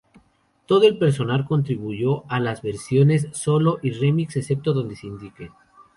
Todo 0.65 0.87
el 0.87 0.97
personal 0.97 1.45
contribuyó 1.45 2.23
a 2.27 2.39
las 2.39 2.63
versiones 2.63 3.27
solo 3.33 3.77
y 3.83 3.91
remix, 3.91 4.35
excepto 4.35 4.73
donde 4.73 4.95
se 4.95 5.05
indique. 5.05 5.51